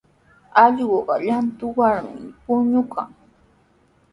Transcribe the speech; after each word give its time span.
Allquqa 0.63 1.15
llantutrawmi 1.23 2.25
puñuykan. 2.43 3.11